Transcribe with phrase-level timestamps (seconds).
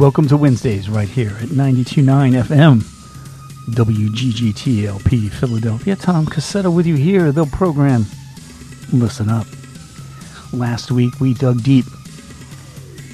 [0.00, 2.80] Welcome to Wednesdays right here at 92.9 FM,
[3.74, 5.94] WGGTLP Philadelphia.
[5.94, 8.06] Tom Cassetta with you here, the program.
[8.94, 9.46] Listen up.
[10.54, 11.84] Last week we dug deep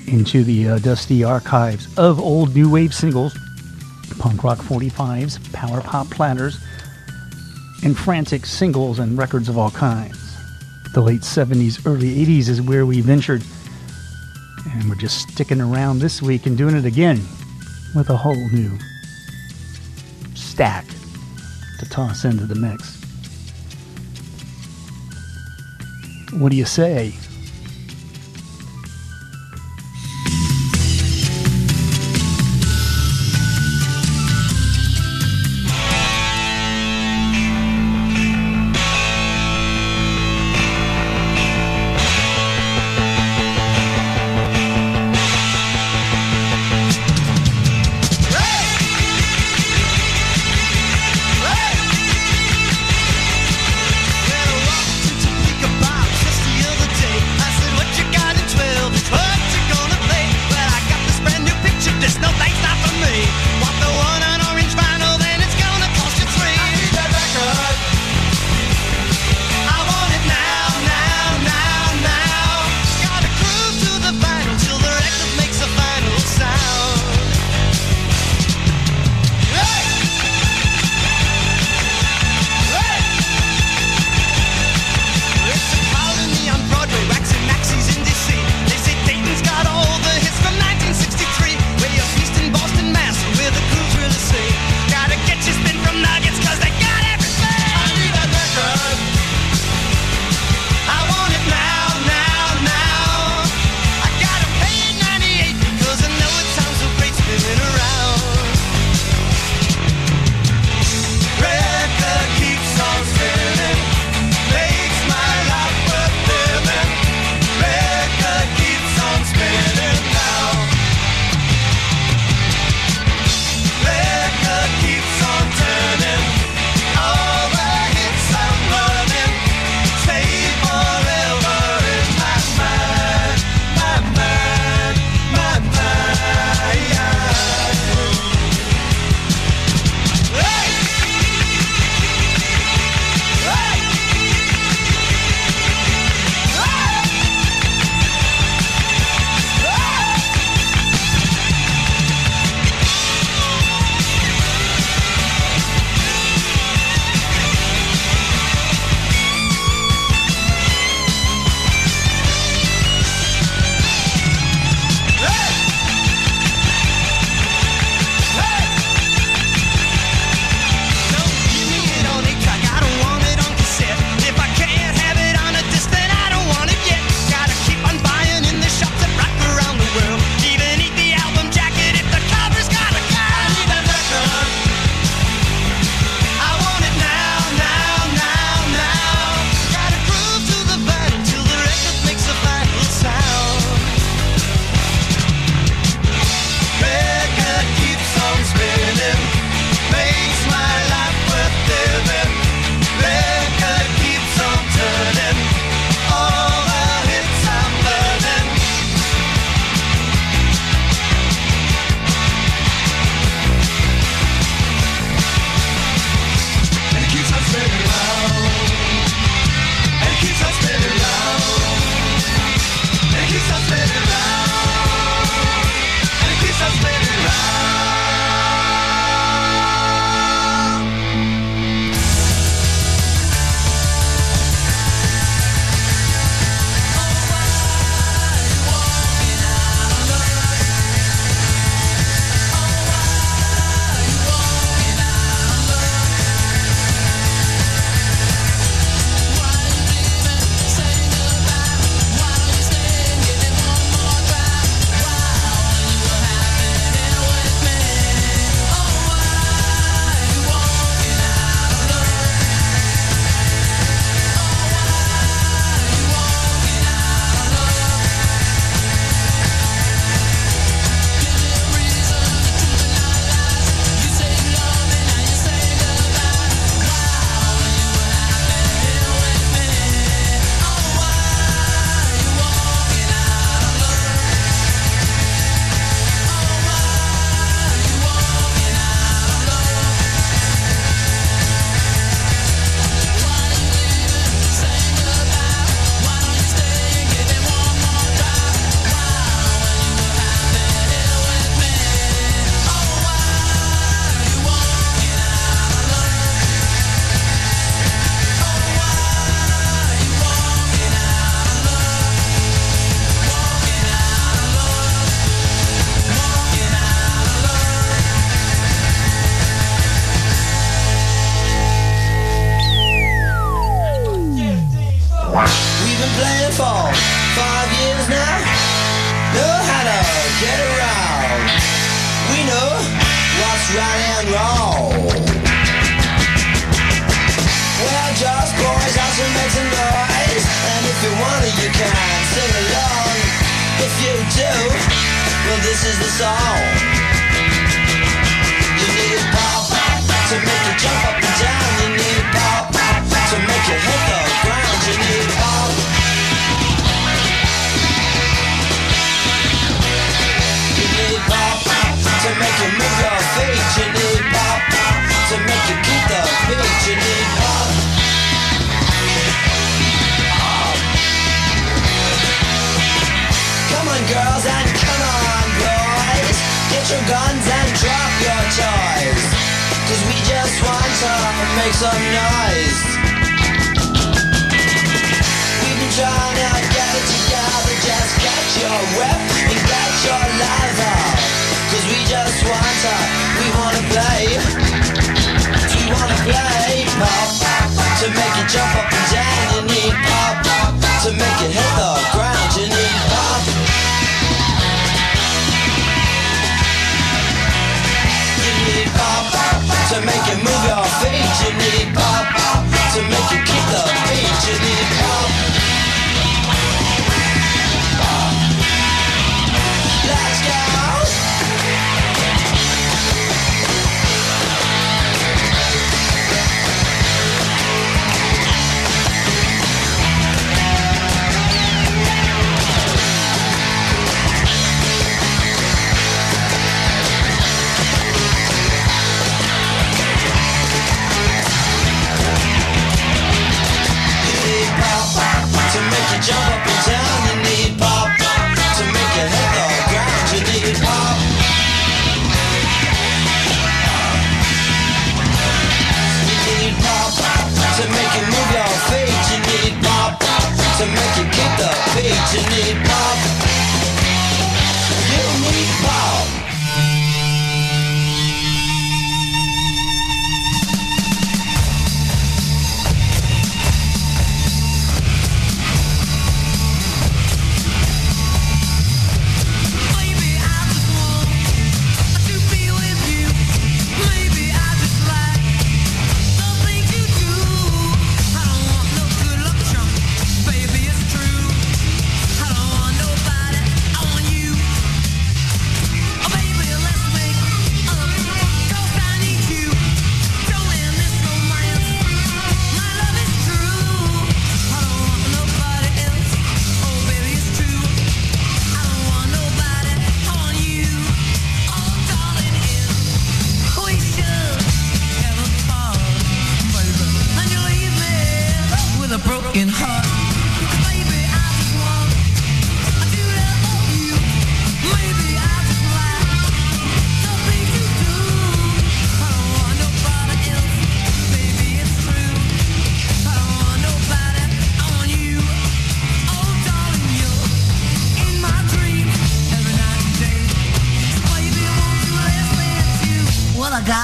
[0.06, 3.36] into the uh, dusty archives of old new wave singles,
[4.20, 6.56] punk rock 45s, power pop platters,
[7.82, 10.36] and frantic singles and records of all kinds.
[10.94, 13.42] The late 70s, early 80s is where we ventured
[14.98, 17.20] just sticking around this week and doing it again
[17.94, 18.78] with a whole new
[20.34, 20.84] stack
[21.78, 23.02] to toss into the mix.
[26.40, 27.14] What do you say?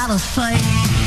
[0.02, 1.01] out of fight.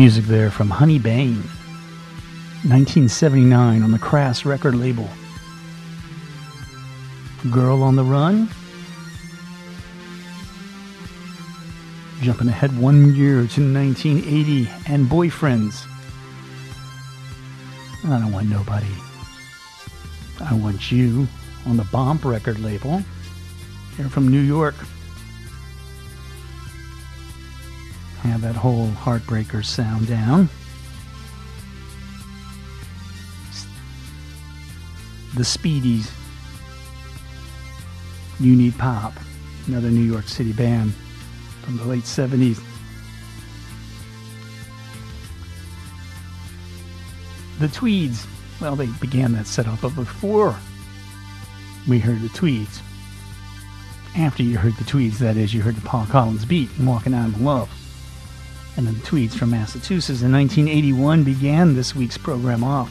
[0.00, 1.42] Music there from Honey Bane,
[2.64, 5.06] 1979 on the Crass record label.
[7.50, 8.48] Girl on the Run.
[12.22, 15.86] Jumping ahead one year to 1980 and Boyfriends.
[18.02, 18.86] I don't want nobody.
[20.40, 21.28] I want you
[21.66, 23.02] on the Bomp record label.
[23.98, 24.76] Here from New York.
[28.22, 30.48] Have that whole Heartbreaker sound down.
[35.34, 36.10] The Speedies.
[38.38, 39.14] You Need Pop.
[39.66, 40.92] Another New York City band
[41.62, 42.62] from the late 70s.
[47.58, 48.26] The Tweeds.
[48.60, 50.56] Well, they began that setup, but before
[51.88, 52.82] we heard the Tweeds,
[54.16, 57.28] after you heard the Tweeds, that is, you heard the Paul Collins beat, Walking Out
[57.28, 57.79] of the Love.
[58.80, 62.90] And the Tweeds from Massachusetts in 1981 began this week's program off.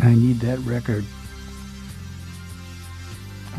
[0.00, 1.04] I need that record.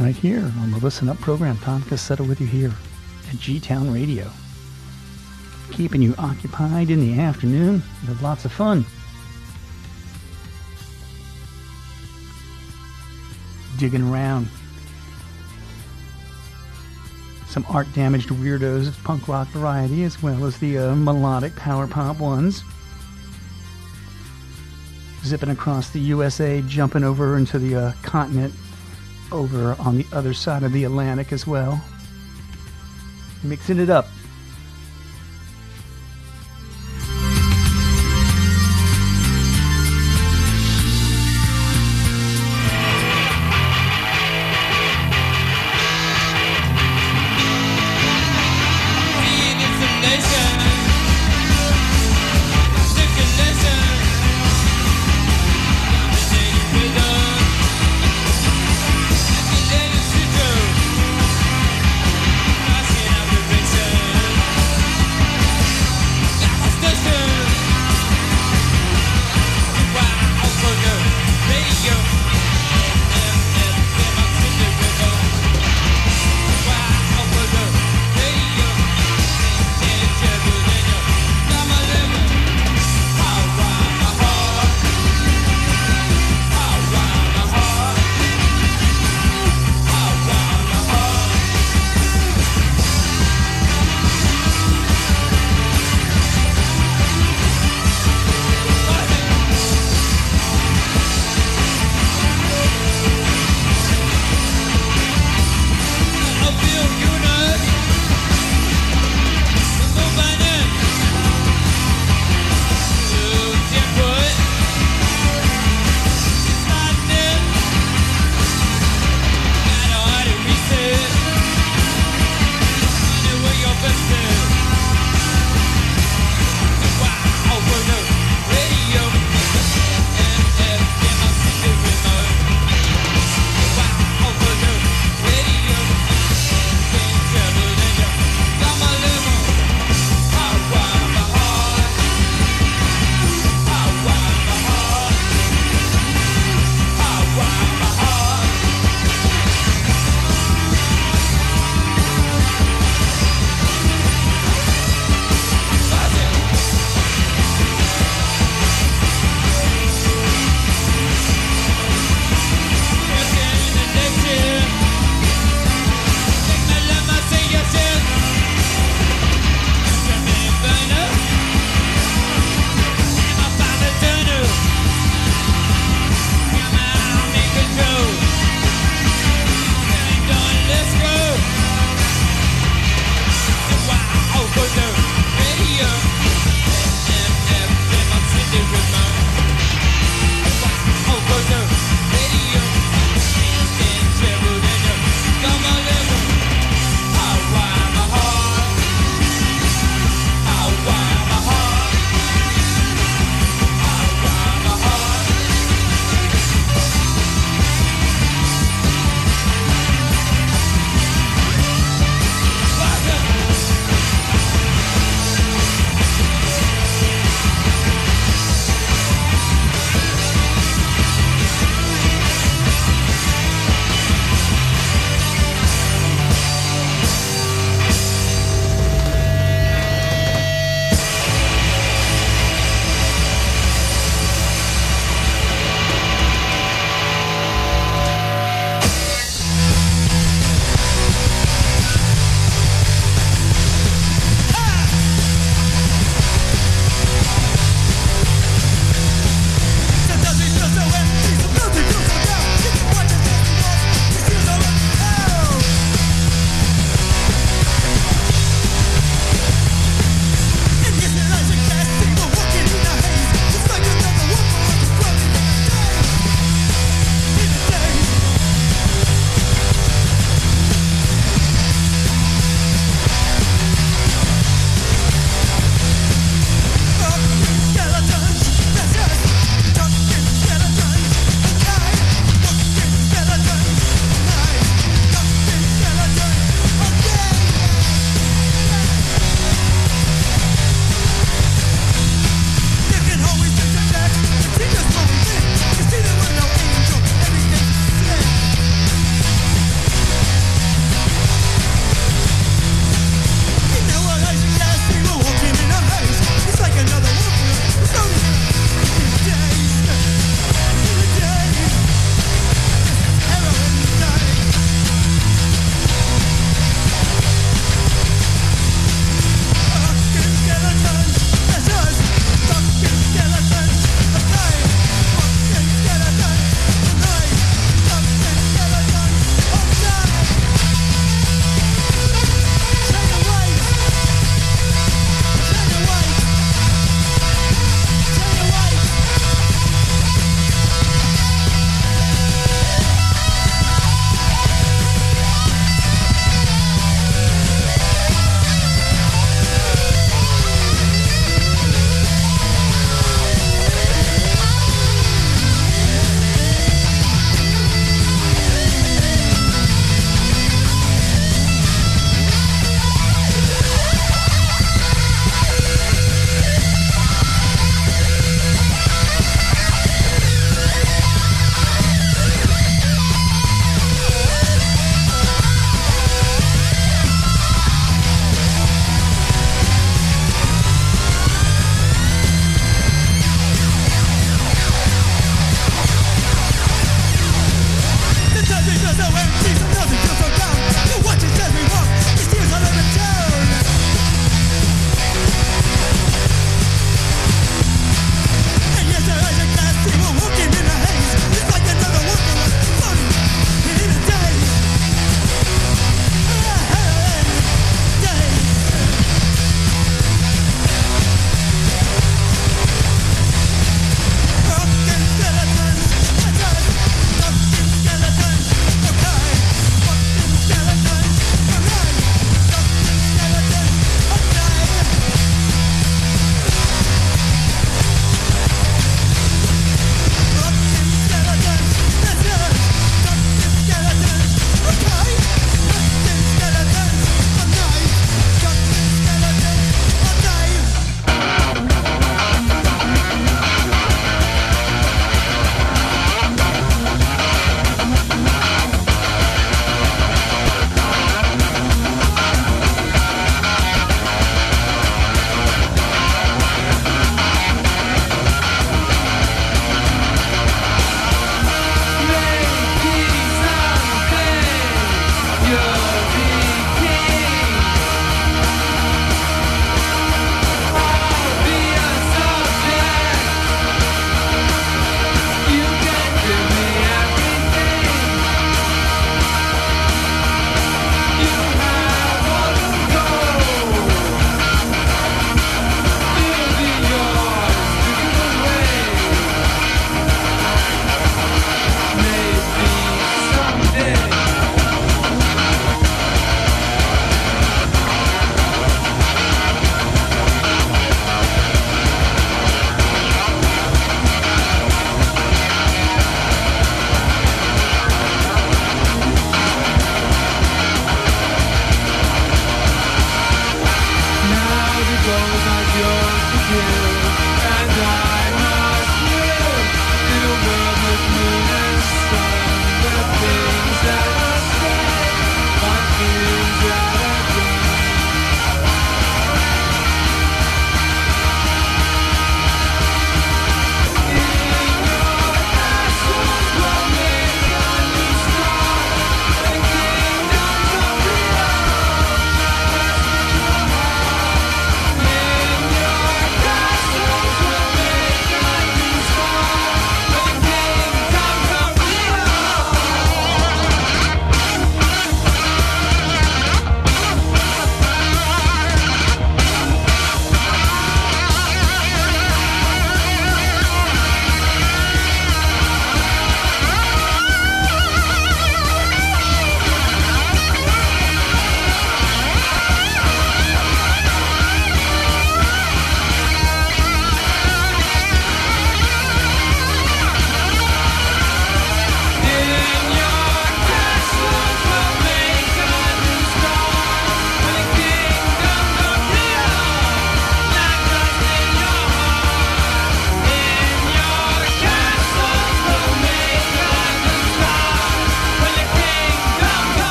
[0.00, 1.58] Right here on the Listen Up program.
[1.58, 2.72] Tom Cassetta with you here
[3.28, 4.30] at G Town Radio.
[5.70, 8.86] Keeping you occupied in the afternoon with lots of fun.
[13.76, 14.48] Digging around.
[17.52, 21.86] Some art damaged weirdos of punk rock variety, as well as the uh, melodic power
[21.86, 22.64] pop ones.
[25.22, 28.54] Zipping across the USA, jumping over into the uh, continent
[29.30, 31.78] over on the other side of the Atlantic as well.
[33.42, 34.06] Mixing it up.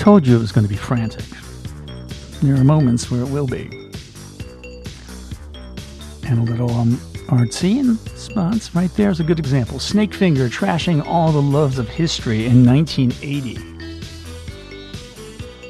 [0.00, 1.26] Told you it was going to be frantic.
[2.40, 3.66] There are moments where it will be.
[6.26, 6.92] And a little um,
[7.28, 9.76] artsy and spots right there is a good example.
[9.76, 13.56] Snakefinger trashing all the loves of history in 1980.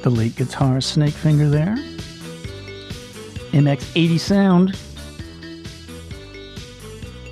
[0.03, 1.75] The late guitar Snakefinger there.
[3.51, 4.79] MX80 sound.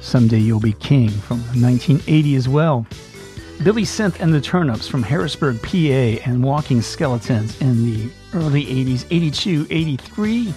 [0.01, 2.89] Someday You'll Be King from 1980 as well.
[3.65, 9.05] Billy Synth and the Turnips from Harrisburg, PA, and Walking Skeletons in the early 80s,
[9.11, 10.55] 82, 83,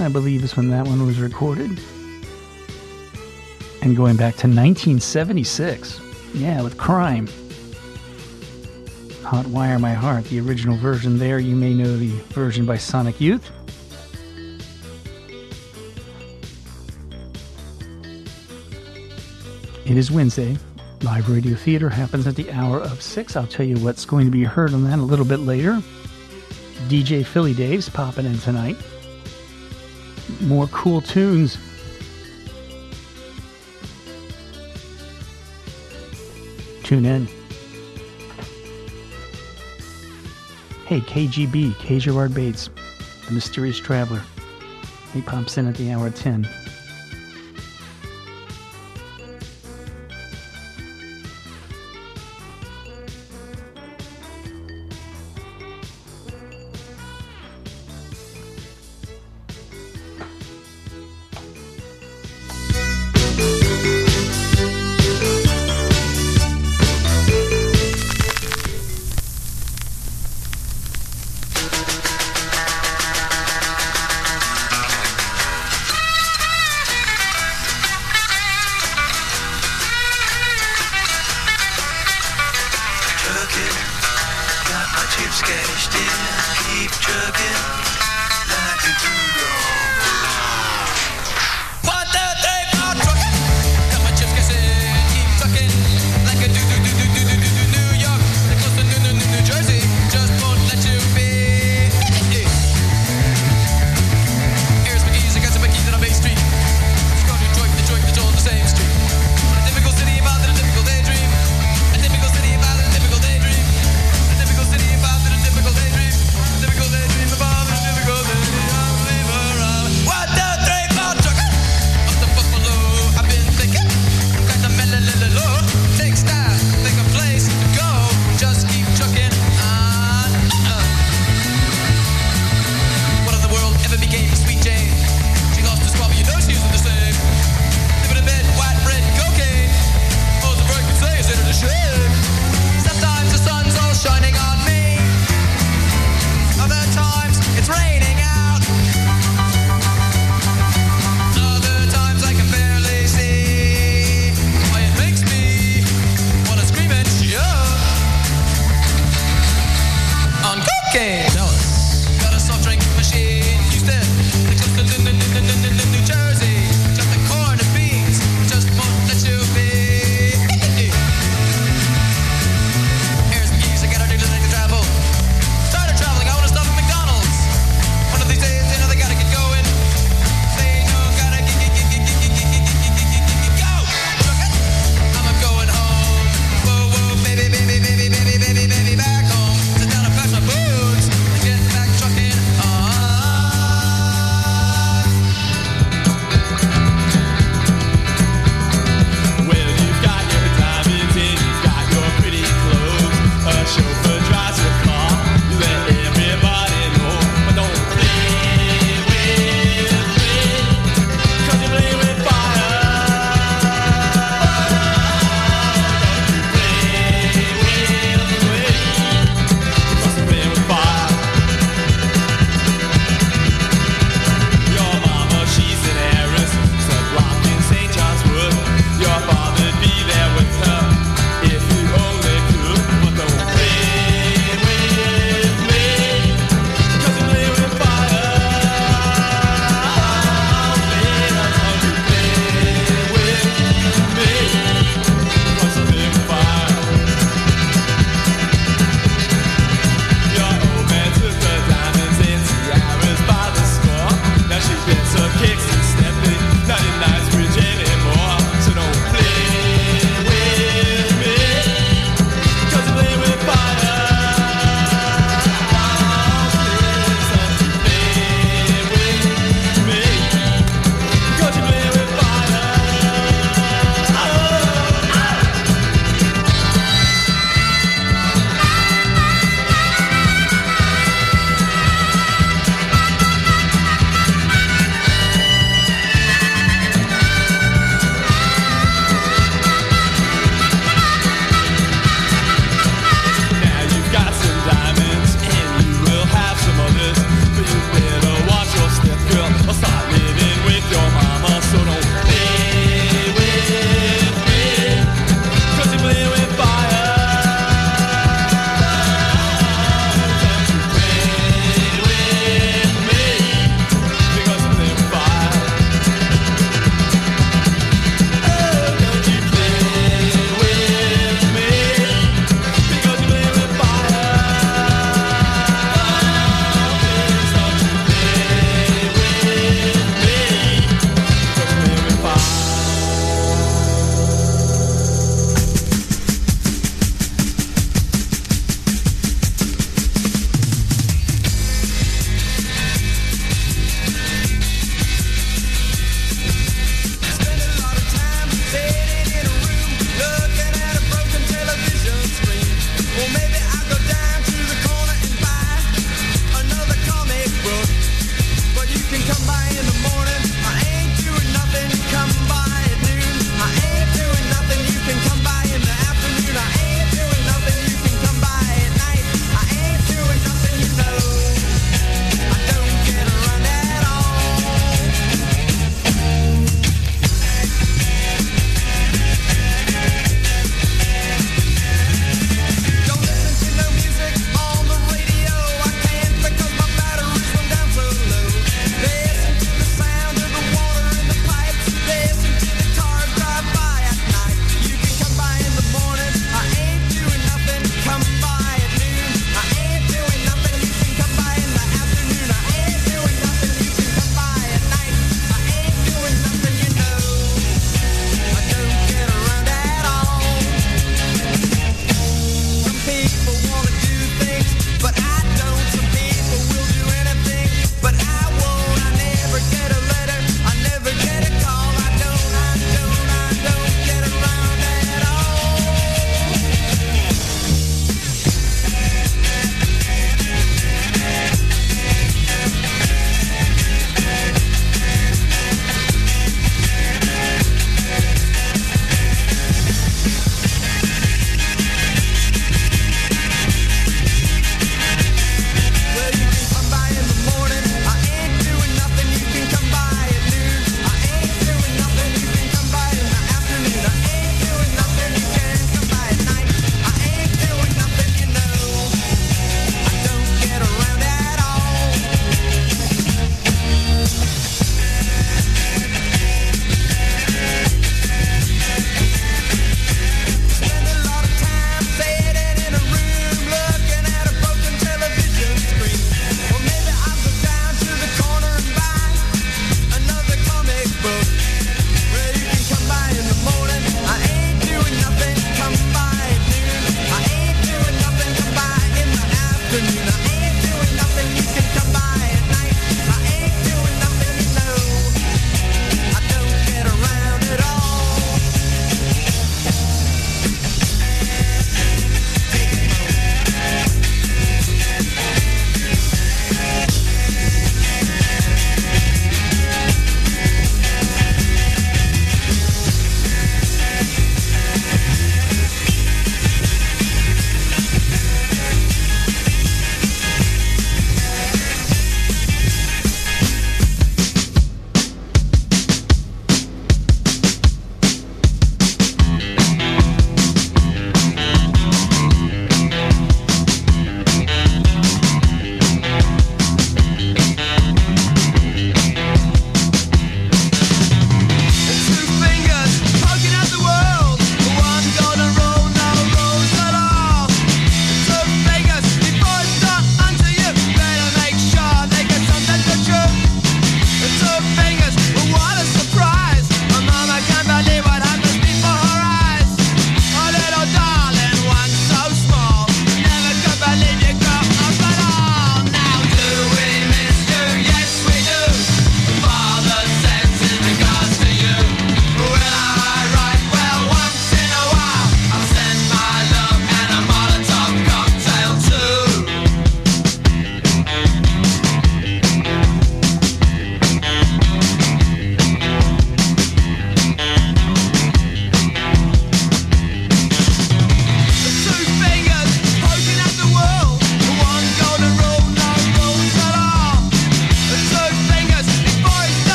[0.00, 1.80] I believe is when that one was recorded.
[3.80, 5.98] And going back to 1976,
[6.34, 7.26] yeah, with Crime.
[9.22, 11.38] Hot Wire My Heart, the original version there.
[11.38, 13.50] You may know the version by Sonic Youth.
[19.86, 20.58] It is Wednesday.
[21.02, 23.36] Live Radio Theater happens at the hour of 6.
[23.36, 25.82] I'll tell you what's going to be heard on that a little bit later.
[26.88, 28.76] DJ Philly Dave's popping in tonight.
[30.40, 31.58] More cool tunes.
[36.82, 37.26] Tune in.
[40.86, 41.98] Hey, KGB, K.
[41.98, 42.70] Gerard Bates,
[43.26, 44.22] the mysterious traveler.
[45.12, 46.48] He pops in at the hour 10.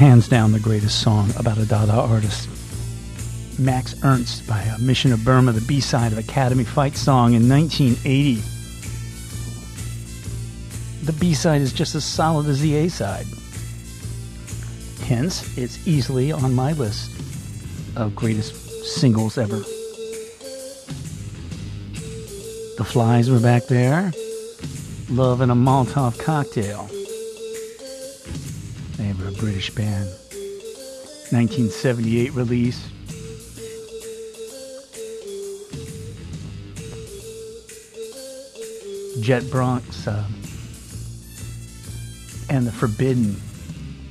[0.00, 2.48] Hands down the greatest song about a Dada artist.
[3.58, 7.46] Max Ernst by uh, Mission of Burma, the B side of Academy Fight Song in
[7.46, 8.36] 1980.
[11.04, 13.26] The B side is just as solid as the A side.
[15.04, 17.10] Hence, it's easily on my list
[17.94, 18.54] of greatest
[18.86, 19.58] singles ever.
[22.78, 24.14] The Flys were back there.
[25.10, 26.88] Love and a Molotov cocktail.
[29.40, 30.06] British band.
[31.32, 32.88] 1978 release.
[39.20, 40.24] Jet Bronx uh,
[42.50, 43.40] and the Forbidden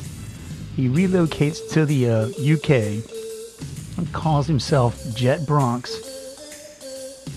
[0.75, 3.18] He relocates to the uh, UK
[3.99, 5.91] and calls himself Jet Bronx.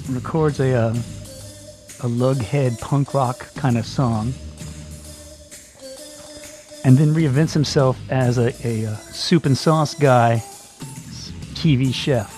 [0.08, 4.32] Records a uh, a lughead punk rock kind of song,
[6.84, 10.42] and then reinvents himself as a, a, uh soup and sauce guy,
[11.54, 12.36] TV chef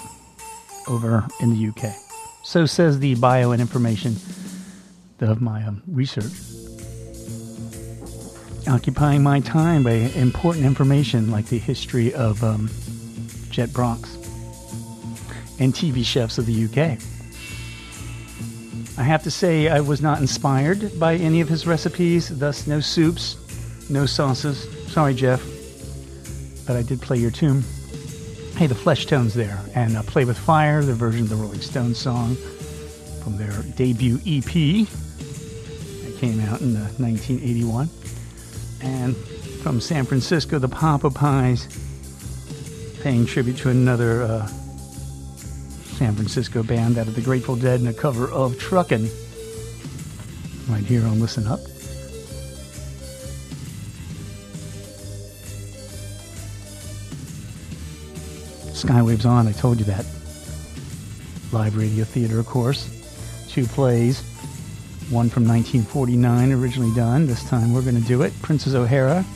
[0.88, 1.94] over in the UK.
[2.42, 4.16] So says the bio and information
[5.20, 6.32] of my um, research.
[8.68, 12.68] Occupying my time by important information like the history of um,
[13.54, 14.16] Jet Bronx
[15.60, 16.98] and TV chefs of the UK.
[18.98, 22.80] I have to say, I was not inspired by any of his recipes, thus, no
[22.80, 23.36] soups,
[23.88, 24.66] no sauces.
[24.92, 25.40] Sorry, Jeff,
[26.66, 27.62] but I did play your tune.
[28.56, 31.96] Hey, the Fleshtones there, and uh, Play with Fire, the version of the Rolling Stones
[31.96, 32.34] song
[33.22, 37.88] from their debut EP that came out in uh, 1981.
[38.80, 39.16] And
[39.62, 41.68] from San Francisco, the Pop-O-Pies,
[43.04, 47.92] paying tribute to another uh, San Francisco band out of the Grateful Dead in a
[47.92, 49.10] cover of Truckin'.
[50.70, 51.60] Right here on Listen Up.
[58.72, 60.06] Skywaves on, I told you that.
[61.52, 62.88] Live radio theater, of course.
[63.50, 64.22] Two plays.
[65.10, 67.26] One from 1949, originally done.
[67.26, 68.32] This time we're going to do it.
[68.40, 69.26] Princess O'Hara,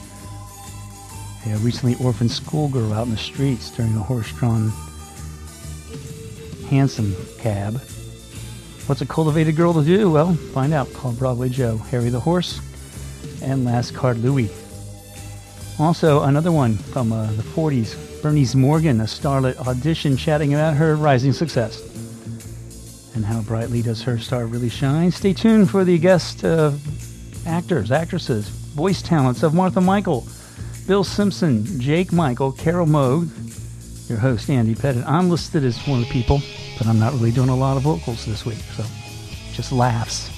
[1.53, 4.73] a recently orphaned schoolgirl out in the streets during a horse drawn
[6.69, 7.81] hansom cab.
[8.87, 10.11] What's a cultivated girl to do?
[10.11, 10.93] Well, find out.
[10.95, 12.61] Call Broadway Joe, Harry the Horse,
[13.43, 14.49] and Last Card Louie.
[15.79, 20.97] Also, another one from uh, the 40s, Bernice Morgan, a starlet audition chatting about her
[20.97, 21.83] rising success.
[23.15, 25.11] And how brightly does her star really shine?
[25.11, 26.73] Stay tuned for the guest uh,
[27.47, 30.27] actors, actresses, voice talents of Martha Michael,
[30.89, 33.29] Bill Simpson, Jake Michael, Carol Moog,
[34.09, 35.05] your host, Andy Pettit.
[35.05, 36.41] I'm listed as one of the people,
[36.79, 38.85] but I'm not really doing a lot of vocals this week, so
[39.53, 40.38] just laughs.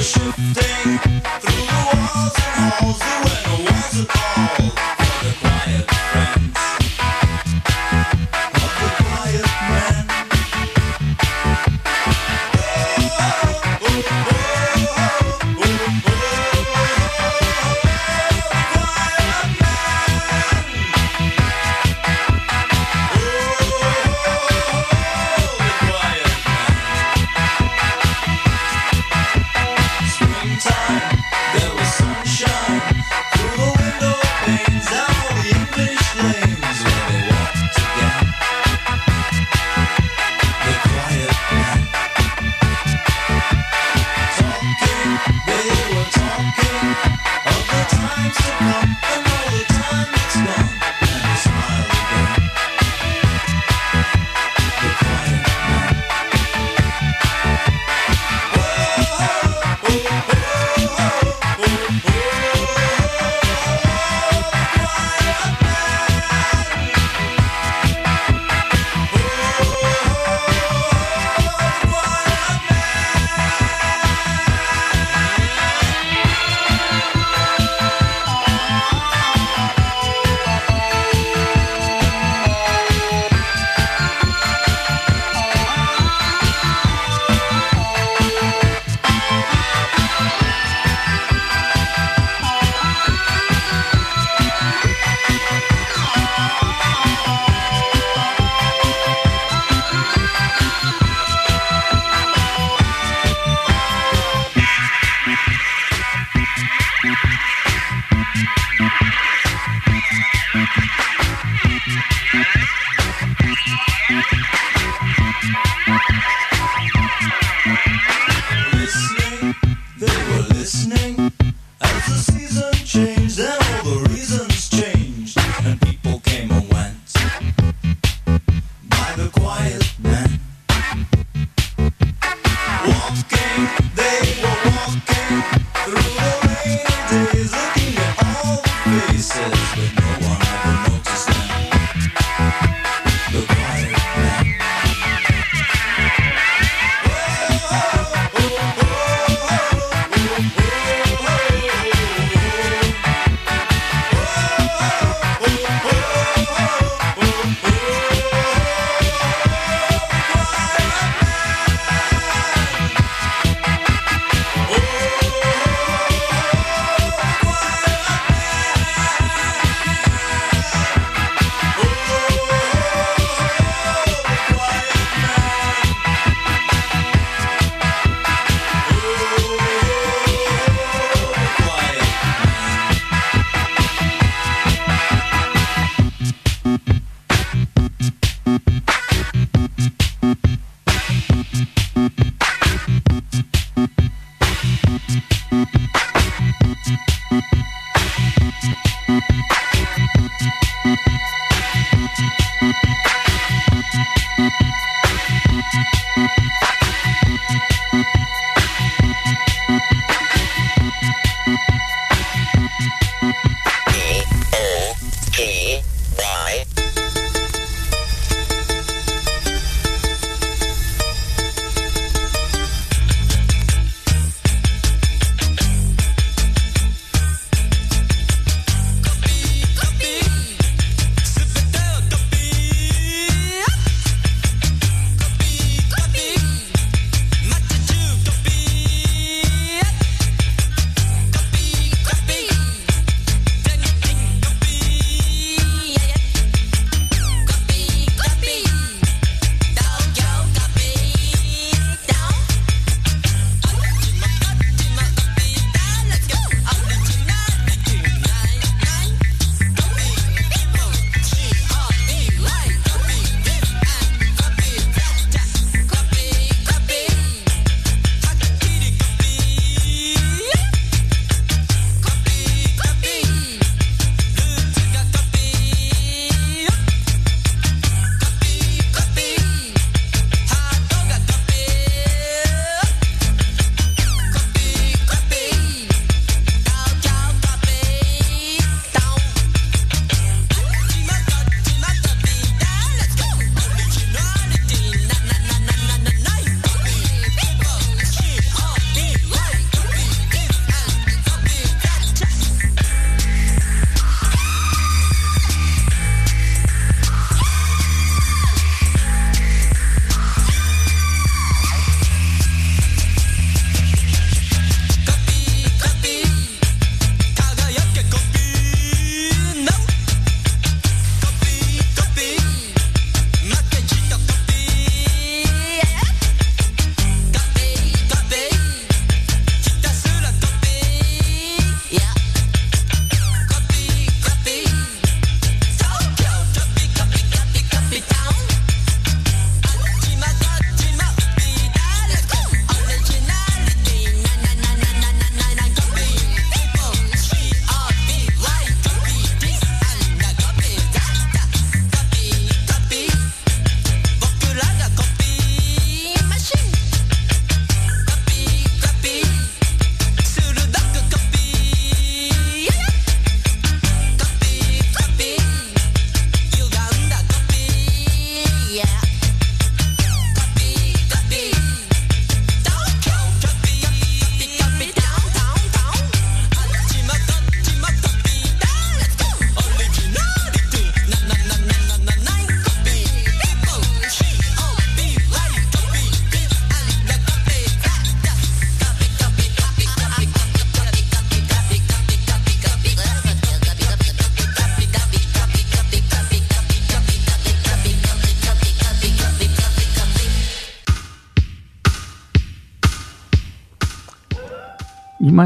[0.00, 0.98] shifting
[1.40, 5.01] through the walls and halls, the window was a ball.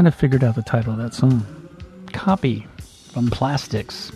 [0.07, 1.45] Might have figured out the title of that song.
[2.13, 2.65] Copy
[3.11, 4.09] from Plastics.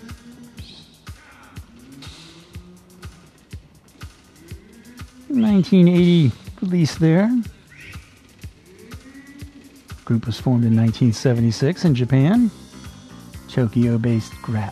[5.27, 6.31] Nineteen eighty
[6.61, 7.29] release there.
[10.05, 12.49] Group was formed in 1976 in Japan.
[13.49, 14.71] Tokyo-based Grap.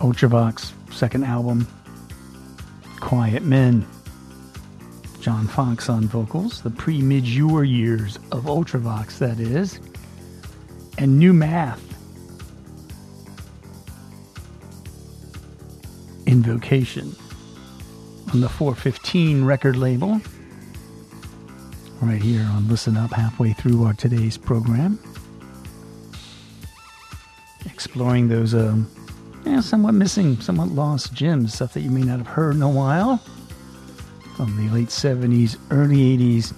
[0.00, 1.64] Ultravox second album.
[2.98, 3.86] Quiet Men.
[5.22, 9.78] John Foxx on vocals, the pre Midge Ure years of Ultravox, that is,
[10.98, 11.80] and New Math.
[16.26, 17.14] Invocation
[18.32, 20.20] on the 415 record label.
[22.00, 24.98] Right here on Listen Up, halfway through our today's program.
[27.64, 28.90] Exploring those um,
[29.44, 32.68] yeah, somewhat missing, somewhat lost gems, stuff that you may not have heard in a
[32.68, 33.22] while
[34.36, 36.54] from the late 70s, early 80s.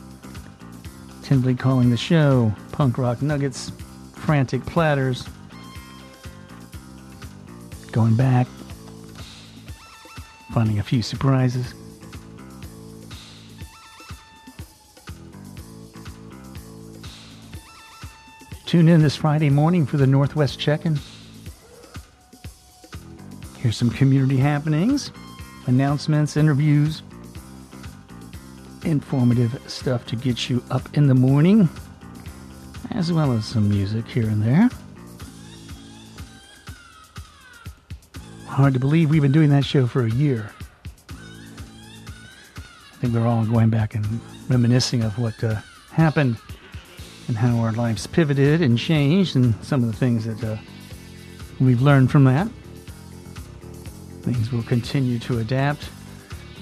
[1.23, 3.73] Tendly calling the show punk rock nuggets,
[4.13, 5.27] frantic platters.
[7.93, 8.47] Going back,
[10.53, 11.75] finding a few surprises.
[18.67, 20.99] Tune in this Friday morning for the Northwest Check-in.
[23.59, 25.13] Here's some community happenings,
[25.67, 27.03] announcements, interviews,
[28.85, 31.69] informative stuff to get you up in the morning,
[32.91, 34.69] as well as some music here and there.
[38.47, 40.51] Hard to believe we've been doing that show for a year.
[41.11, 45.57] I think we're all going back and reminiscing of what uh,
[45.91, 46.37] happened
[47.29, 50.57] and how our lives pivoted and changed, and some of the things that uh,
[51.59, 52.49] we've learned from that.
[54.23, 55.89] Things will continue to adapt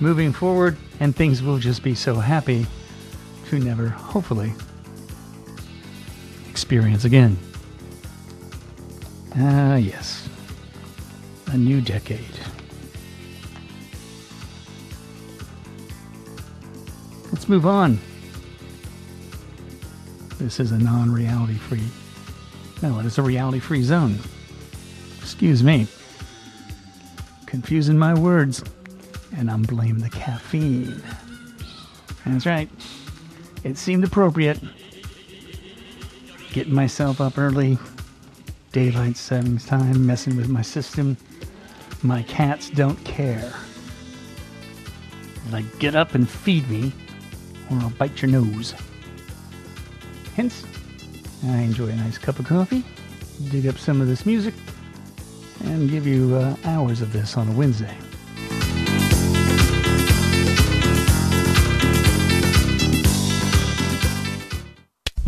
[0.02, 2.66] moving forward, and things will just be so happy
[3.48, 4.52] to never, hopefully,
[6.50, 7.38] experience again.
[9.36, 10.28] Ah, yes.
[11.52, 12.24] A new decade.
[17.30, 17.98] Let's move on.
[20.38, 21.82] This is a non reality free.
[22.82, 24.18] No, it is a reality free zone.
[25.20, 25.86] Excuse me.
[27.46, 28.64] Confusing my words.
[29.36, 31.02] And I'm blaming the caffeine.
[32.26, 32.68] That's right.
[33.64, 34.60] It seemed appropriate.
[36.52, 37.78] Getting myself up early,
[38.72, 41.16] daylight savings time, messing with my system.
[42.02, 43.52] My cats don't care.
[45.50, 46.92] Like, get up and feed me,
[47.70, 48.74] or I'll bite your nose.
[50.34, 50.64] Hence,
[51.44, 52.84] I enjoy a nice cup of coffee,
[53.50, 54.54] dig up some of this music,
[55.64, 57.96] and give you uh, hours of this on a Wednesday.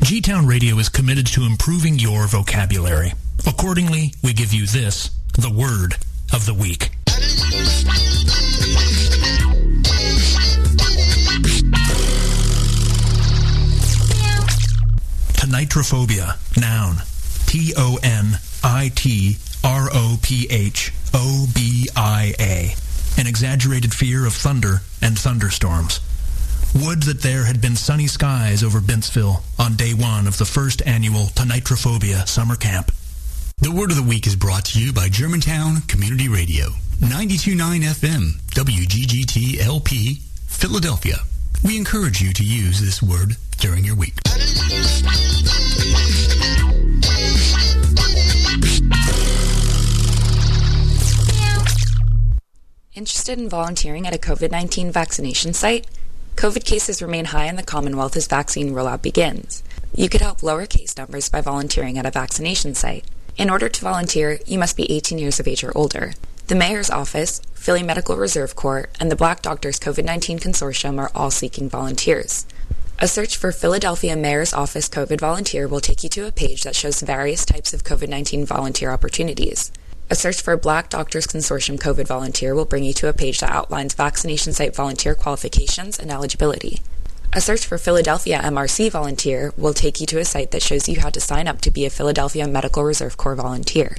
[0.05, 3.15] G Town Radio is committed to improving your vocabulary.
[3.47, 5.97] Accordingly, we give you this, the word
[6.31, 6.91] of the week.
[15.39, 16.97] Tonitrophobia, noun.
[17.47, 22.75] T O N I T R O P H O B I A.
[23.19, 26.01] An exaggerated fear of thunder and thunderstorms.
[26.75, 30.83] Would that there had been sunny skies over Bintsville on day one of the first
[30.85, 32.91] annual Tonitrophobia summer camp.
[33.59, 36.71] The word of the week is brought to you by Germantown Community Radio,
[37.01, 41.19] 929 FM, WGGT LP, Philadelphia.
[41.63, 44.15] We encourage you to use this word during your week.
[52.95, 55.87] Interested in volunteering at a COVID 19 vaccination site?
[56.37, 59.63] COVID cases remain high in the Commonwealth as vaccine rollout begins.
[59.95, 63.05] You could help lower case numbers by volunteering at a vaccination site.
[63.37, 66.13] In order to volunteer, you must be 18 years of age or older.
[66.49, 71.11] The Mayor's Office, Philly Medical Reserve Corps, and the Black Doctors COVID 19 Consortium are
[71.15, 72.47] all seeking volunteers.
[72.99, 76.77] A search for Philadelphia Mayor's Office COVID volunteer will take you to a page that
[76.77, 79.73] shows various types of COVID 19 volunteer opportunities.
[80.11, 83.51] A search for Black Doctors Consortium COVID volunteer will bring you to a page that
[83.51, 86.83] outlines vaccination site volunteer qualifications and eligibility.
[87.33, 91.01] A search for Philadelphia MRC volunteer will take you to a site that shows you
[91.01, 93.97] how to sign up to be a Philadelphia Medical Reserve Corps volunteer.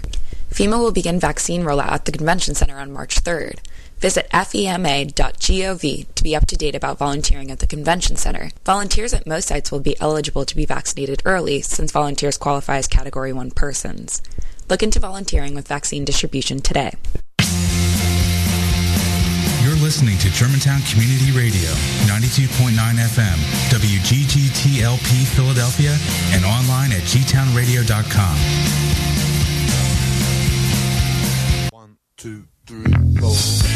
[0.52, 3.58] FEMA will begin vaccine rollout at the convention center on March 3rd.
[3.98, 8.52] Visit fema.gov to be up to date about volunteering at the convention center.
[8.64, 12.88] Volunteers at most sites will be eligible to be vaccinated early since volunteers qualify as
[12.88, 14.22] Category 1 persons.
[14.70, 16.92] Look into volunteering with vaccine distribution today.
[19.64, 21.70] You're listening to Germantown Community Radio,
[22.06, 23.38] 92.9 FM,
[23.70, 25.98] WGGTLP Philadelphia,
[26.34, 28.38] and online at gtownradio.com.
[31.72, 33.75] One, two, three, four.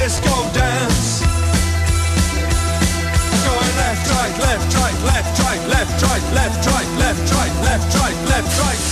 [0.00, 1.20] disco dance.
[3.44, 8.16] Going left, right, left, right, left, right, left, right, left, right, left, right, left, right,
[8.28, 8.89] left, right.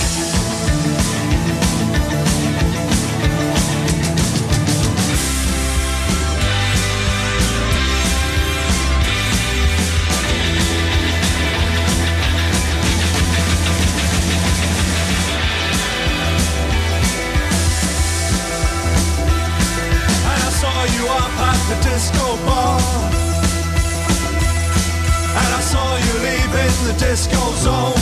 [26.85, 27.93] the disco zone.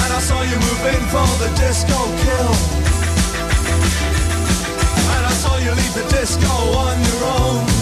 [0.00, 2.52] And I saw you moving for the disco kill.
[5.14, 7.73] And I saw you leave the disco on your own.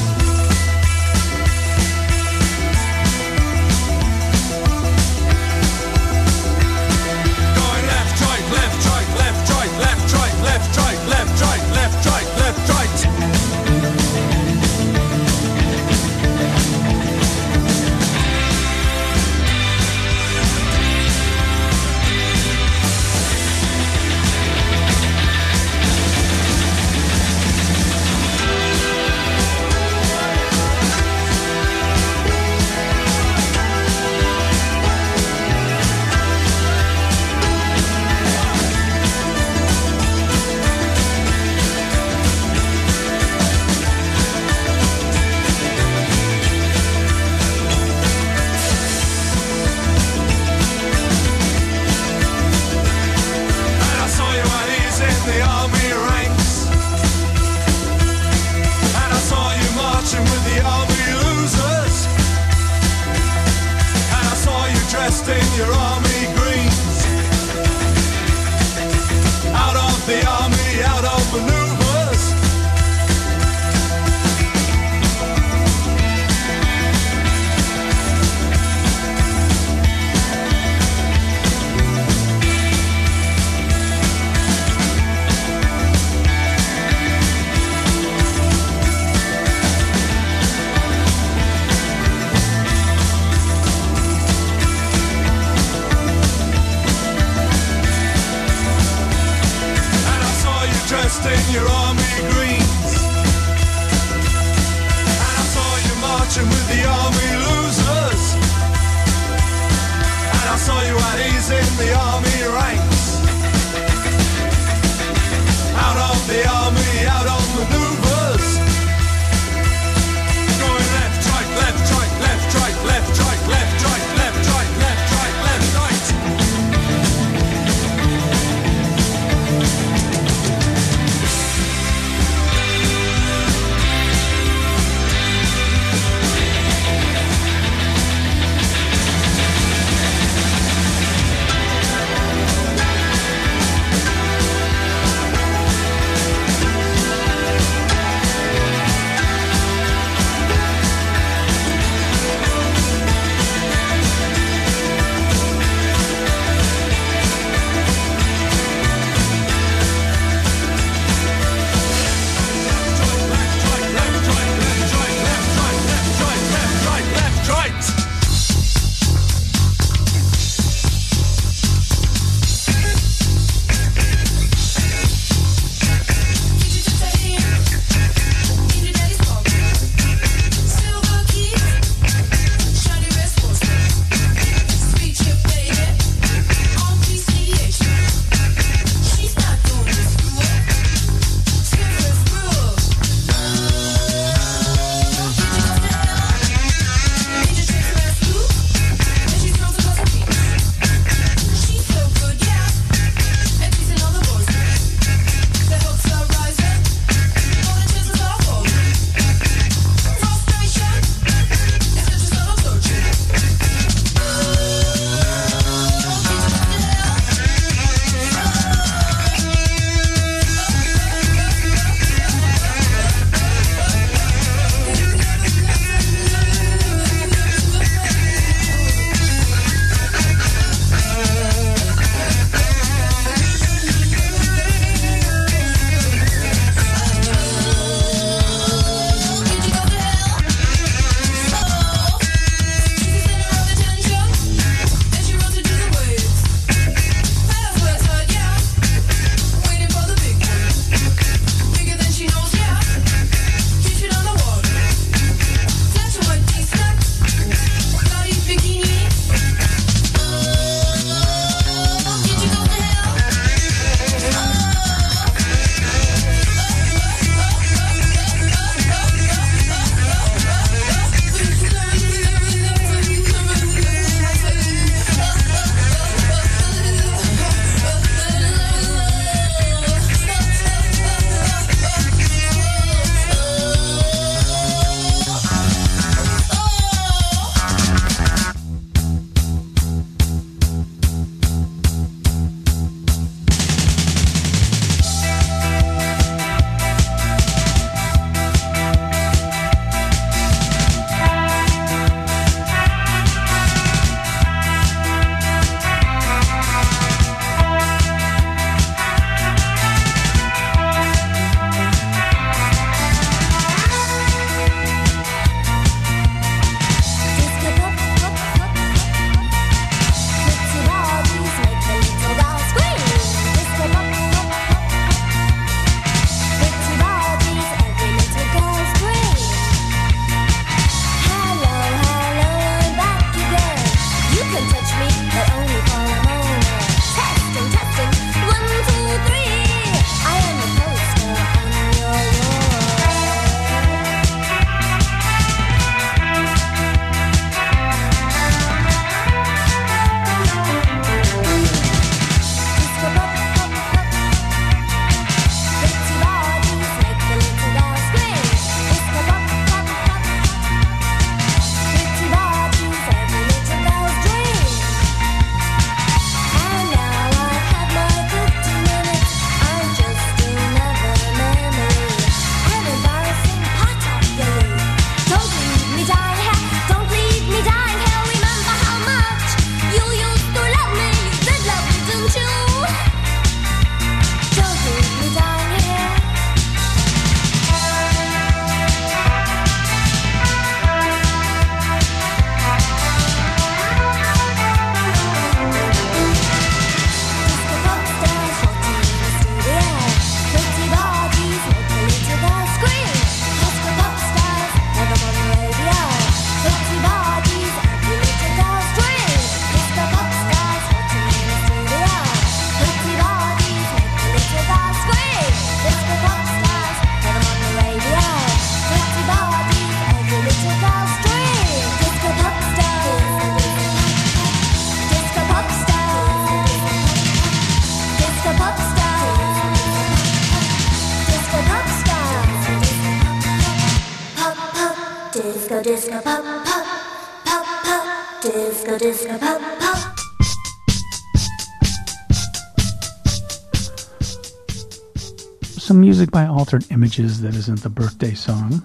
[446.32, 448.84] By Altered Images that isn't the birthday song.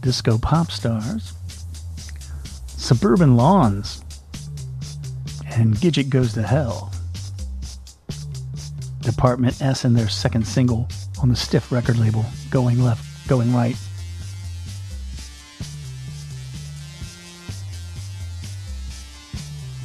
[0.00, 1.32] Disco Pop Stars.
[2.66, 4.02] Suburban Lawns.
[5.46, 6.92] And Gidget Goes to Hell.
[9.00, 10.88] Department S and their second single
[11.22, 13.76] on the Stiff record label, Going Left, Going Right.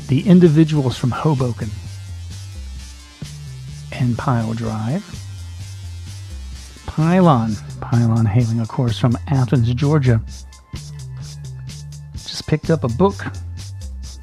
[0.08, 1.70] The Individuals from Hoboken
[3.91, 5.28] and Pile Drive.
[7.00, 7.56] Pylon.
[7.80, 10.22] Pylon hailing, of course, from Athens, Georgia.
[12.12, 13.16] Just picked up a book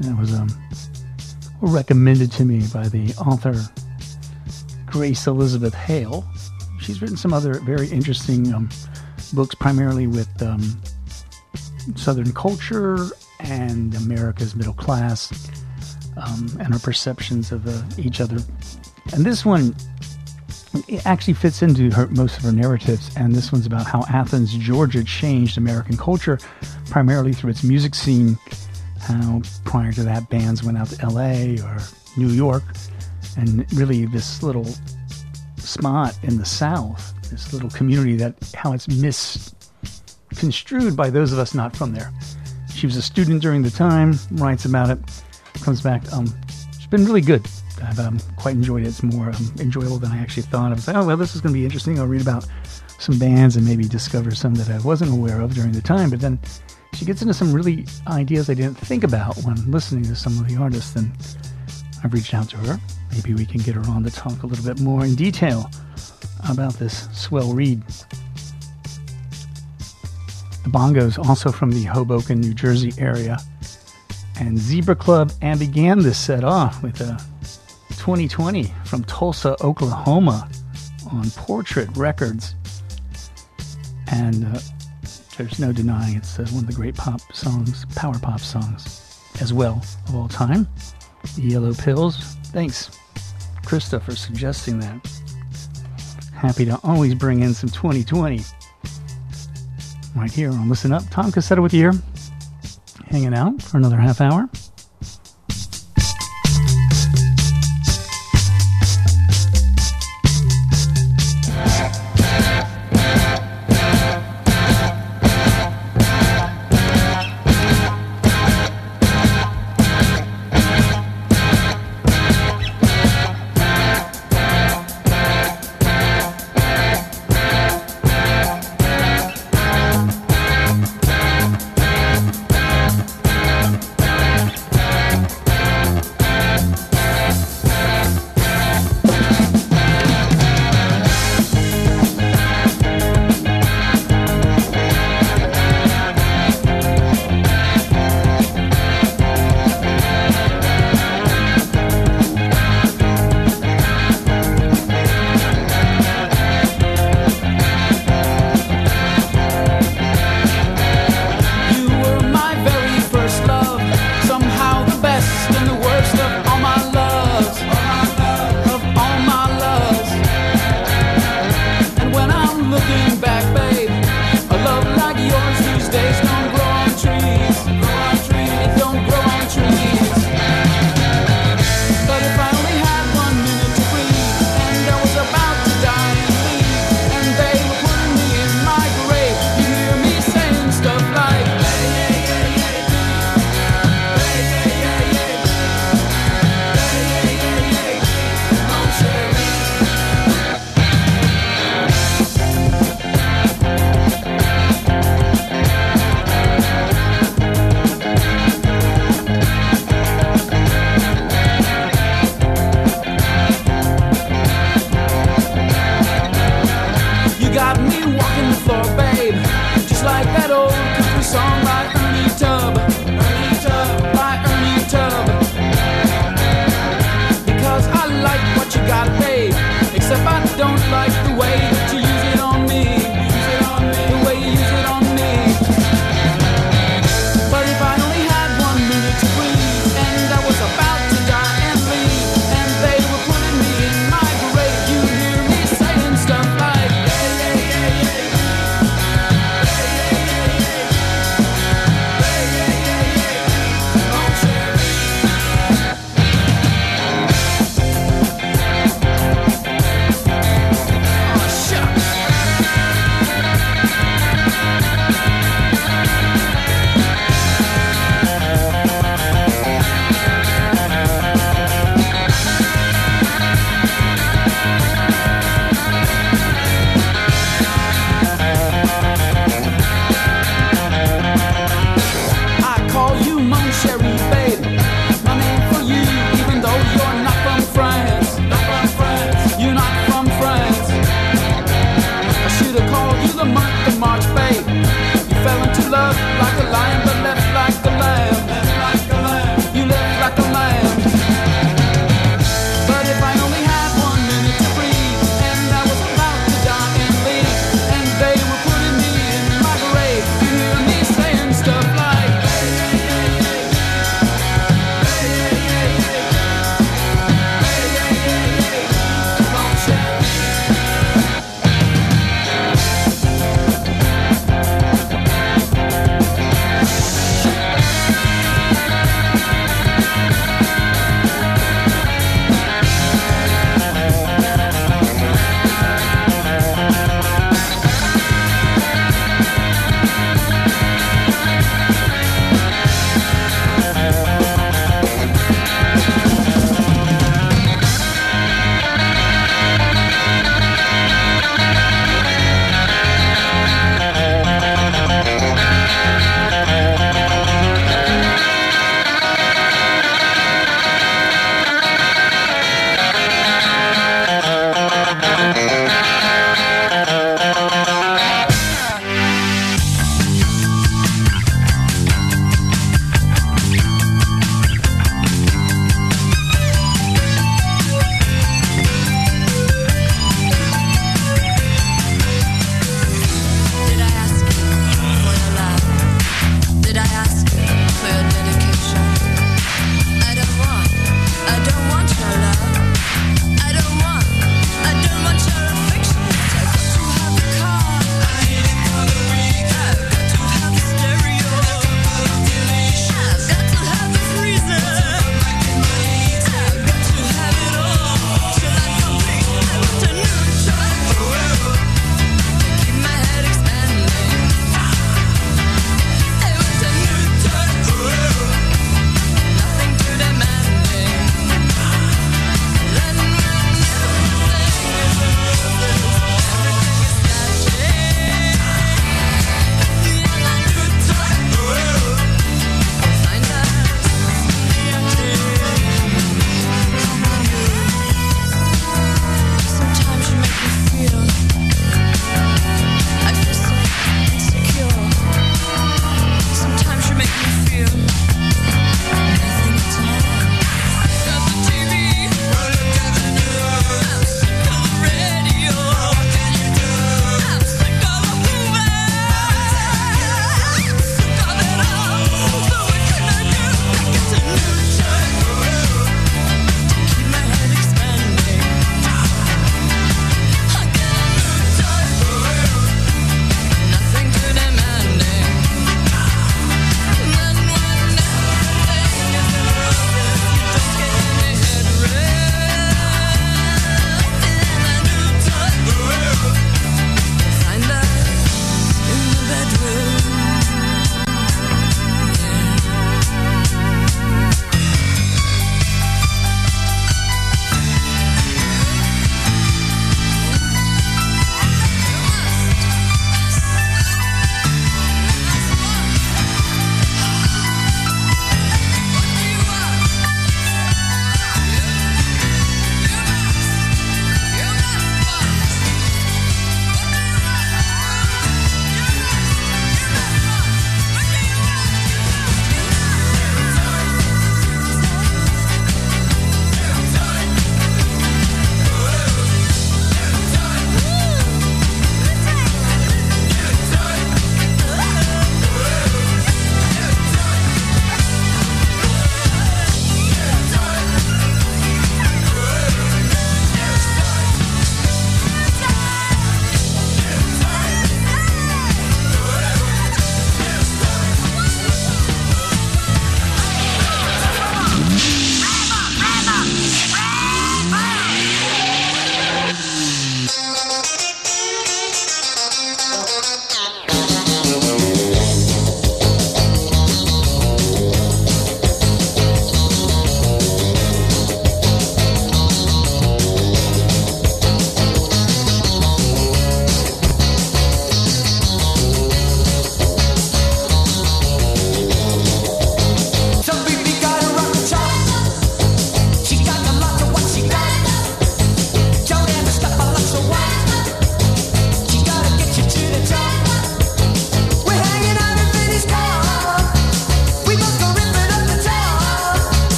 [0.00, 0.48] that was um,
[1.60, 3.54] recommended to me by the author
[4.86, 6.24] Grace Elizabeth Hale.
[6.80, 8.68] She's written some other very interesting um,
[9.32, 10.76] books, primarily with um,
[11.94, 13.06] Southern culture
[13.38, 15.48] and America's middle class
[16.16, 18.38] um, and our perceptions of uh, each other.
[19.12, 19.76] And this one
[20.88, 23.10] it actually fits into her, most of her narratives.
[23.16, 26.38] And this one's about how Athens, Georgia changed American culture
[26.90, 28.38] primarily through its music scene.
[29.00, 31.78] How prior to that, bands went out to LA or
[32.16, 32.62] New York.
[33.36, 34.66] And really, this little
[35.56, 41.54] spot in the South, this little community, that how it's misconstrued by those of us
[41.54, 42.12] not from there.
[42.72, 44.98] She was a student during the time, writes about it,
[45.62, 46.12] comes back.
[46.12, 47.46] Um, it's been really good.
[47.84, 48.88] I've um, quite enjoyed it.
[48.88, 50.72] It's more um, enjoyable than I actually thought.
[50.72, 51.98] I was like, oh, well, this is going to be interesting.
[51.98, 52.46] I'll read about
[52.98, 56.10] some bands and maybe discover some that I wasn't aware of during the time.
[56.10, 56.38] But then
[56.94, 60.48] she gets into some really ideas I didn't think about when listening to some of
[60.48, 60.96] the artists.
[60.96, 61.12] And
[62.02, 62.78] I've reached out to her.
[63.12, 65.70] Maybe we can get her on to talk a little bit more in detail
[66.48, 67.82] about this swell read.
[70.64, 73.38] The Bongos, also from the Hoboken, New Jersey area,
[74.40, 77.18] and Zebra Club, and began this set off with a
[78.04, 80.46] 2020 from Tulsa, Oklahoma,
[81.10, 82.54] on Portrait Records.
[84.08, 84.60] And uh,
[85.38, 89.54] there's no denying it's uh, one of the great pop songs, power pop songs, as
[89.54, 90.68] well of all time.
[91.38, 92.18] Yellow Pills.
[92.48, 92.90] Thanks,
[93.62, 95.00] Krista, for suggesting that.
[96.34, 98.42] Happy to always bring in some 2020
[100.14, 101.04] right here on Listen Up.
[101.10, 102.02] Tom Cassetta with you here,
[103.06, 104.46] hanging out for another half hour.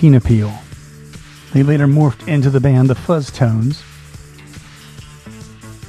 [0.00, 0.50] Tina Peel.
[1.52, 3.82] They later morphed into the band the Fuzztones.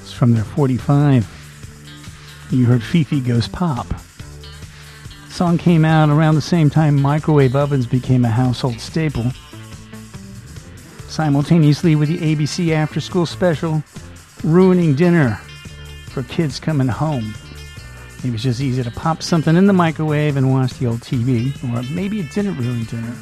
[0.02, 2.50] It's from their 45.
[2.52, 3.88] You heard Fifi Goes Pop.
[3.88, 9.32] The song came out around the same time microwave ovens became a household staple.
[11.08, 13.82] Simultaneously with the ABC After School Special,
[14.44, 15.36] ruining dinner
[16.08, 17.34] for kids coming home.
[18.26, 21.56] It was just easy to pop something in the microwave and watch the old TV,
[21.64, 23.16] or maybe it didn't ruin dinner.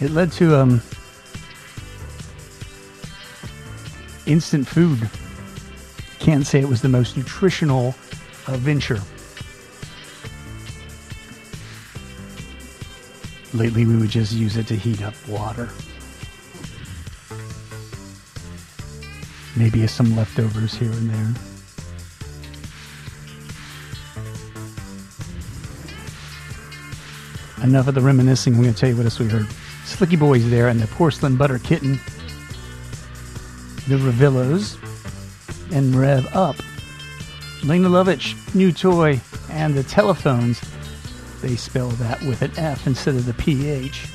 [0.00, 0.80] It led to um,
[4.26, 5.10] instant food.
[6.20, 7.96] Can't say it was the most nutritional
[8.46, 9.00] uh, venture.
[13.54, 15.68] Lately, we would just use it to heat up water.
[19.56, 21.34] Maybe some leftovers here and there.
[27.64, 28.54] Enough of the reminiscing.
[28.54, 29.48] I'm going to tell you what else we heard.
[29.88, 31.98] Slickee Boys there and the Porcelain Butter Kitten.
[33.88, 34.76] The Revillos
[35.72, 36.56] and Rev Up.
[37.64, 39.20] Lene Lovich, New Toy,
[39.50, 40.62] and the Telefones.
[41.40, 44.06] They spell that with an F instead of the PH.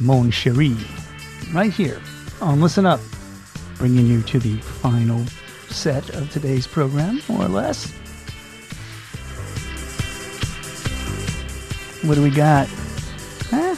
[0.00, 0.76] Mon Cherie.
[1.52, 2.00] Right here
[2.40, 3.00] on Listen Up.
[3.78, 5.24] Bringing you to the final
[5.68, 7.90] set of today's program, more or less.
[12.02, 12.68] What do we got?
[13.50, 13.76] Huh?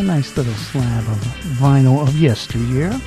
[0.00, 1.18] A nice little slab of
[1.60, 2.98] vinyl of yesteryear.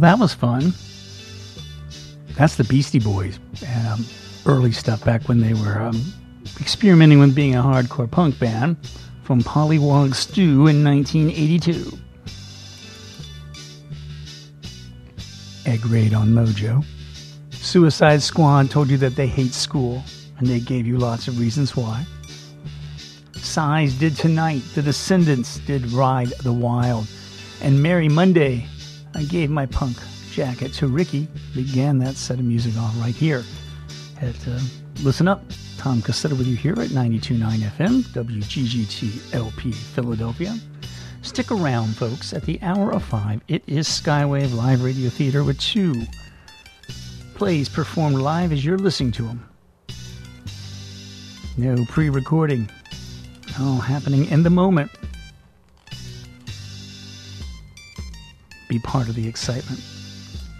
[0.00, 0.72] Well, that was fun.
[2.34, 3.38] That's the Beastie Boys.
[3.84, 4.06] Um,
[4.46, 6.02] early stuff back when they were um,
[6.58, 8.78] experimenting with being a hardcore punk band
[9.24, 11.98] from Pollywog Stew in 1982.
[15.66, 16.82] Egg raid on Mojo.
[17.50, 20.02] Suicide Squad told you that they hate school,
[20.38, 22.06] and they gave you lots of reasons why.
[23.34, 24.62] Size did tonight.
[24.74, 27.06] The Descendents did Ride the Wild.
[27.60, 28.66] And Mary Monday,
[29.14, 29.96] I gave my punk
[30.30, 31.28] jacket to Ricky.
[31.54, 33.44] Began that set of music off right here
[34.20, 34.58] at uh,
[35.02, 35.42] Listen Up.
[35.78, 37.38] Tom Cassetta with you here at 92.9
[37.70, 40.54] FM, WGGT LP Philadelphia.
[41.22, 42.32] Stick around, folks.
[42.32, 46.02] At the hour of five, it is Skywave Live Radio Theater with two
[47.34, 49.48] plays performed live as you're listening to them.
[51.56, 52.70] No pre recording.
[53.58, 54.90] All happening in the moment.
[58.70, 59.82] Be part of the excitement.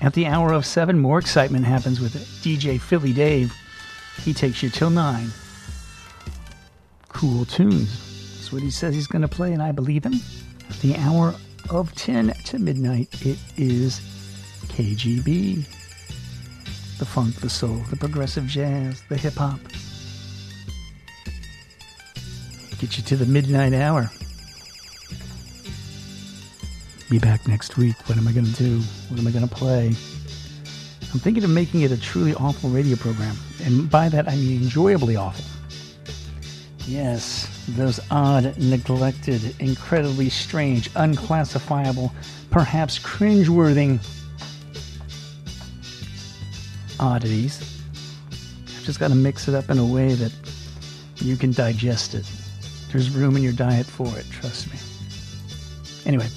[0.00, 3.54] At the hour of seven, more excitement happens with DJ Philly Dave.
[4.20, 5.28] He takes you till nine.
[7.08, 8.34] Cool tunes.
[8.34, 10.14] That's what he says he's going to play, and I believe him.
[10.68, 11.36] At the hour
[11.70, 14.00] of 10 to midnight, it is
[14.66, 15.64] KGB.
[16.98, 19.60] The funk, the soul, the progressive jazz, the hip hop.
[22.80, 24.10] Get you to the midnight hour.
[27.10, 27.96] Be back next week.
[28.08, 28.78] What am I going to do?
[29.08, 29.88] What am I going to play?
[29.88, 33.36] I'm thinking of making it a truly awful radio program.
[33.64, 35.44] And by that, I mean enjoyably awful.
[36.86, 42.12] Yes, those odd, neglected, incredibly strange, unclassifiable,
[42.52, 43.98] perhaps cringeworthy
[47.00, 47.82] oddities.
[48.30, 50.32] I've just got to mix it up in a way that
[51.16, 52.24] you can digest it.
[52.92, 54.78] There's room in your diet for it, trust me.
[56.06, 56.28] Anyway,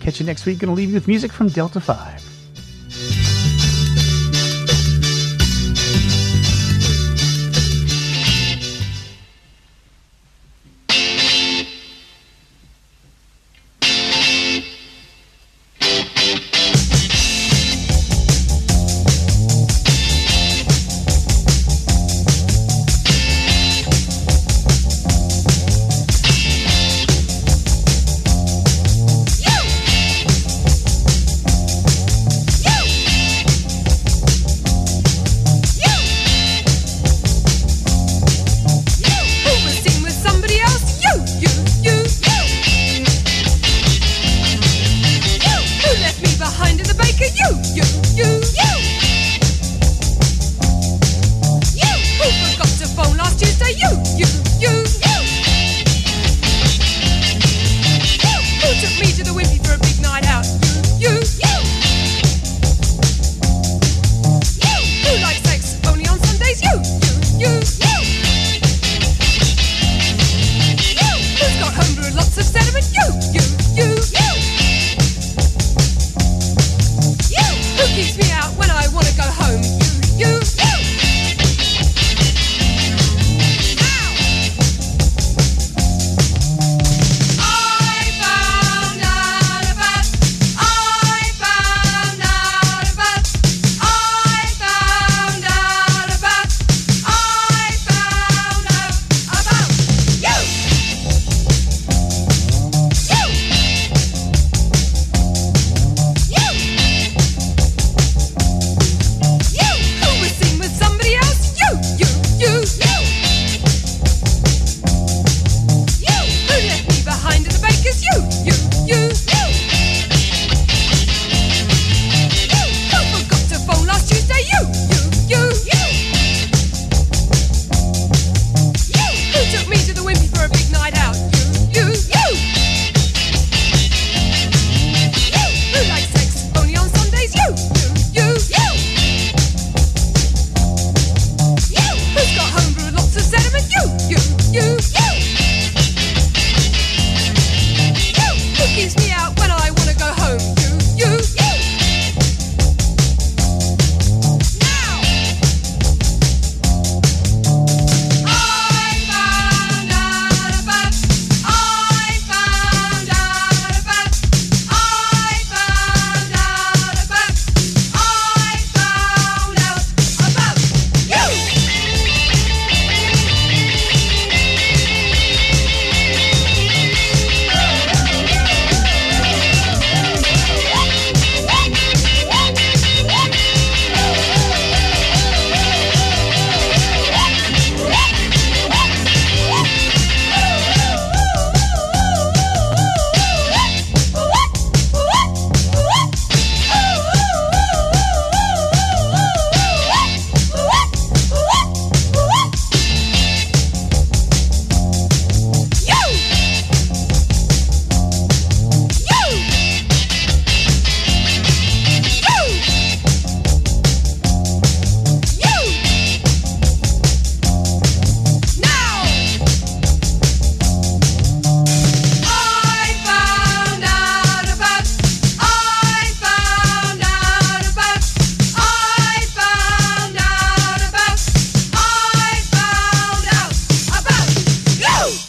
[0.00, 0.58] catch you next week.
[0.58, 2.29] Gonna leave you with music from Delta 5.